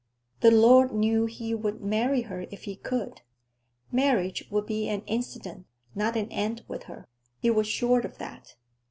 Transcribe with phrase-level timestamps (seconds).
[0.39, 3.21] The Lord knew he would marry her if he could!
[3.91, 7.07] Marriage would be an incident, not an end with her;
[7.39, 8.55] he was sure of that.